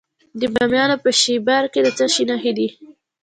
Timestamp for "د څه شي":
1.83-2.23